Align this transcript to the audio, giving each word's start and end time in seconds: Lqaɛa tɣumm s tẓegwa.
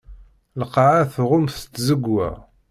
Lqaɛa 0.61 1.03
tɣumm 1.13 1.47
s 1.55 1.59
tẓegwa. 1.73 2.29